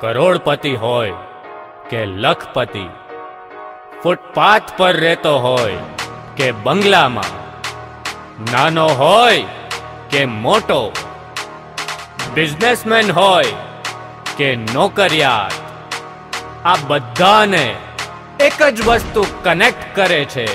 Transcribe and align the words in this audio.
કરોડપતિ 0.00 0.72
હોય 0.76 1.14
કે 1.90 2.00
લખપતિ 2.22 2.82
ફૂટપાથ 4.00 4.72
પર 4.76 4.90
રહેતો 4.96 5.32
હોય 5.38 5.84
કે 6.36 6.48
બંગલામાં 6.64 7.38
નાનો 8.50 8.84
હોય 8.94 9.70
કે 10.10 10.22
મોટો 10.36 10.80
બિઝનેસમેન 12.34 13.14
હોય 13.14 13.56
કે 14.34 14.50
નોકરિયાત 14.66 15.54
આ 16.64 16.76
બધાને 16.84 17.66
એક 18.40 18.60
જ 18.68 18.78
વસ્તુ 18.82 19.24
કનેક્ટ 19.42 19.88
કરે 19.94 20.22
છે 20.26 20.46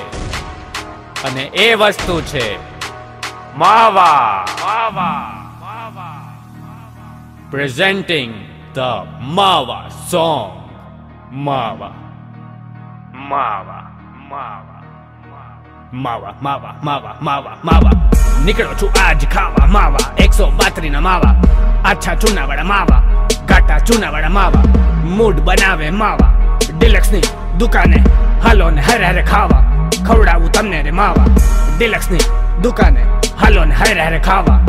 અને 1.23 1.43
એ 1.61 1.67
વસ્તુ 1.77 2.21
છે 2.31 2.47
માવા 3.57 4.45
presenting 7.51 8.50
the 8.73 9.05
Mawa 9.19 9.91
song. 10.07 10.69
Mawa. 11.31 11.91
Mawa. 13.13 13.79
Mawa. 14.29 14.77
માવા 15.93 16.33
માવા 16.41 16.75
માવા 16.81 17.15
માવા 17.21 17.57
માવા 17.63 17.91
નીકળો 18.45 18.75
છું 18.79 18.89
આજ 18.95 19.25
ખાવા. 19.33 19.67
માવા 19.67 20.07
એકસો 20.23 20.45
બાત્રી 20.59 20.89
ના 20.89 21.01
માવા 21.01 21.35
આછા 21.83 22.15
ચૂનાવાળા 22.21 22.63
માવા 22.63 23.01
ઘાટા 23.49 23.79
ચૂનાવાળા 23.87 24.29
માવા 24.29 24.63
મૂડ 25.17 25.37
બનાવે 25.47 25.91
માવા 25.91 26.31
ડિલક્સની 26.79 27.27
દુકાને 27.59 28.03
હાલો 28.43 28.71
ને 28.71 28.81
હરે 28.81 29.05
હરે 29.05 29.23
ખાવા. 29.31 29.63
ખવડાવું 30.07 30.51
તમને 30.51 30.83
રે 30.83 30.91
માવા 30.91 31.27
ડિલક્સની 31.77 32.25
દુકાને 32.63 33.03
હાલો 33.41 33.65
ને 33.65 33.75
હરે 33.75 34.05
હરે 34.05 34.19
ખાવા. 34.19 34.59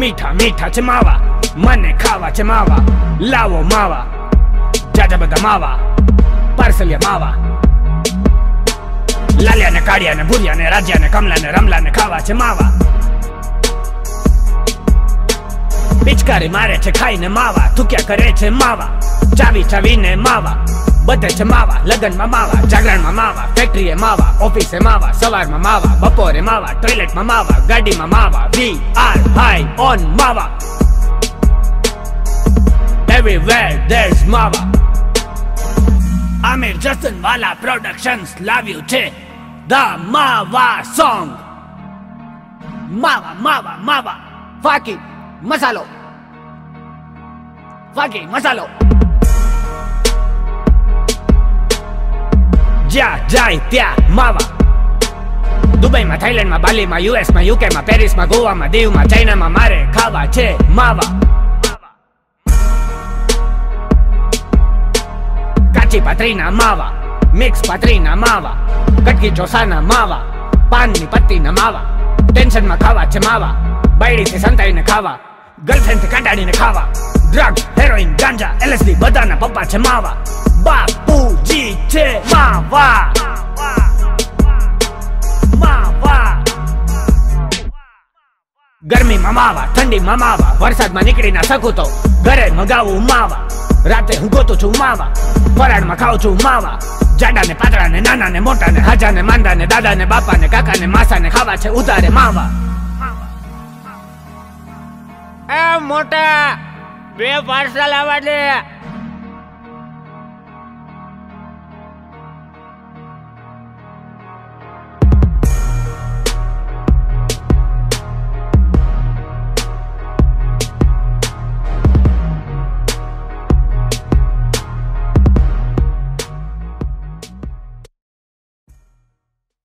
મીઠા 0.00 0.32
મીઠા 0.40 0.70
છે 0.70 0.80
માવા 0.80 1.20
મને 1.56 1.92
ખાવા 1.98 2.30
છે 2.30 2.42
માવા 2.42 2.82
લાવો 3.18 3.62
માવા, 3.62 4.04
જાજા 4.94 5.18
બધા 5.18 5.42
માવા, 5.42 5.78
પાર્સલિયા 6.56 7.00
માવા. 7.10 7.34
લાલિયા 9.40 9.70
ને 9.70 9.80
કાળિયા 9.80 10.14
ને 10.14 10.24
ભૂરિયા 10.24 10.56
ને 10.56 10.70
રાજ્યા 10.70 11.00
ને 11.00 11.08
કમલા 11.08 11.36
ને 11.42 11.52
રમલા 11.52 11.80
ને 11.80 11.90
ખાવા 11.90 12.20
છે 12.20 12.34
માવા 12.34 12.70
પિચકારી 16.04 16.48
મારે 16.48 16.78
છે, 16.78 16.92
ખાઈને 16.92 17.28
માવા, 17.28 17.68
થૂક્યા 17.76 18.06
કરે 18.06 18.32
છે 18.32 18.50
માવા. 18.50 18.90
ચાવી 19.36 19.64
ચાવીને 19.64 20.16
માવા, 20.16 20.56
બધે 21.06 21.28
છે 21.28 21.44
માવા, 21.44 21.80
લગ્નમાં 21.84 22.30
માવા, 22.30 22.62
જાગરણમાં 22.66 23.14
માવા 23.14 23.48
ફેક્ટરીએ 23.54 23.94
માવા 23.94 24.34
ઓફિસે 24.40 24.80
માવા, 24.80 25.12
સવારમાં 25.12 25.62
માવા, 25.62 25.96
બપોરે 26.00 26.42
માવા 26.42 26.74
ટોયલેટમાં 26.74 27.26
માવા, 27.26 27.60
ગાડીમાં 27.68 28.10
માવા, 28.10 28.48
વી 28.56 28.80
આર 28.96 29.18
હાઈ 29.36 29.66
ઓન 29.78 30.00
માવા. 30.18 30.50
Everywhere 33.20 33.72
there's 33.88 34.20
માવા 34.24 34.66
આમિર 36.42 36.76
જસન 36.76 37.16
વાલા 37.22 37.54
પ્રોડક્શન્સ 37.54 38.30
લાવ્યું 38.40 38.84
છે 38.84 39.02
ધ 39.68 40.04
માવા 40.06 40.84
સોંગ 40.90 41.30
માવા 42.96 43.34
માવા 43.36 43.76
માવા 43.80 44.16
ફાકી 44.62 44.98
મસાલો 45.42 45.84
ફાકી 47.94 48.26
મસાલો 48.26 48.66
જ્યાં 52.88 53.20
જાય 53.28 53.60
ત્યાં 53.70 53.98
માવા 54.10 54.48
દુબઈમાં 55.82 56.20
થાઈલેન્ડમાં 56.20 56.62
બાલીમાં 56.62 57.04
યુએસમાં 57.04 57.46
યુકેમાં 57.46 57.84
પેરિસમાં 57.84 58.28
ગોવામાં 58.28 58.72
દીવમાં 58.72 59.10
ચાઇનામાં 59.10 59.52
મારે 59.52 59.88
ખાવા 59.94 60.26
છે 60.28 60.56
માવા 60.70 61.29
કાચી 66.20 66.34
પાત્રીના 66.34 66.50
માવા 66.52 66.92
મિક્સ 67.32 67.62
પાત્રીના 67.62 68.16
માવા 68.16 68.56
કટકી 68.96 69.30
ચોસાના 69.30 69.82
માવા 69.82 70.24
પાનની 70.70 71.06
પત્તીના 71.06 71.52
માવા 71.52 71.84
ટેન્શનમાં 72.24 72.78
ખાવા 72.78 73.06
છે 73.06 73.20
માવા 73.20 73.54
બાયડીથી 73.98 74.40
સંતાઈને 74.40 74.82
ખાવા 74.82 75.18
ગર્લફ્રેન્ડથી 75.64 76.10
કંટાળીને 76.10 76.52
ખાવા 76.52 76.88
ડ્રગ 77.24 77.56
હેરોઇન 77.76 78.14
ગાંજા 78.14 78.52
એલએસડી 78.60 78.96
બધાના 78.96 79.36
પપ્પા 79.38 79.66
છે 79.66 79.78
માવા 79.78 80.16
બાપુજી 80.62 81.78
છે 81.88 82.04
માવા 82.26 83.12
ગરમીમાં 88.84 89.34
માવા 89.34 89.66
ઠંડીમાં 89.66 90.18
માવા 90.18 90.52
વરસાદમાં 90.60 91.04
નીકળી 91.04 91.32
ના 91.32 91.42
શકું 91.44 91.74
તો 91.74 91.90
ઘરે 92.22 92.50
મગાવું 92.52 93.02
માવા 93.04 93.49
રાતે 93.84 94.16
હું 94.20 94.30
ગોતું 94.30 94.58
છું 94.58 94.72
માવા 94.78 95.10
ફરાળમાં 95.58 95.98
ખાઉં 95.98 96.20
છું 96.20 96.38
માવા. 96.44 96.78
જાડા 97.20 97.44
ને 97.48 97.54
પાતળા 97.54 97.88
ને 97.88 98.00
નાના 98.00 98.28
ને 98.28 98.40
મોટા 98.40 98.70
ને 98.70 98.80
હાજા 98.80 99.12
ને 99.12 99.22
માંદા 99.22 99.54
ને 99.54 99.66
દાદા 99.66 99.94
ને 99.94 100.06
બાપા 100.06 100.36
ને 100.40 100.48
કાકા 100.48 100.78
ને 100.80 100.86
માસા 100.86 101.18
ને 101.18 101.30
ખાવા 101.30 101.56
છે 101.56 101.68
ઉતારે 101.68 102.08
માવા. 102.08 102.50
એ 105.50 105.78
મોટા, 105.80 106.58
બે 107.16 107.28
પાર્સલ 107.46 107.92
આવા 107.92 108.20
દે. 108.20 108.38